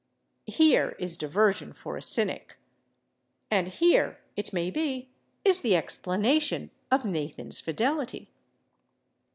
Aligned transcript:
Here 0.47 0.95
is 0.97 1.15
diversion 1.15 1.73
for 1.73 1.95
a 1.95 2.01
cynic. 2.01 2.57
And 3.51 3.67
here, 3.67 4.19
it 4.35 4.51
may 4.51 4.71
be, 4.71 5.11
is 5.45 5.61
the 5.61 5.75
explanation 5.75 6.71
of 6.89 7.05
Nathan's 7.05 7.61
fidelity. 7.61 8.31